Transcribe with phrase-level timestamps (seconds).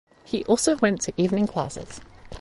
[0.23, 2.01] He also went to evening classes.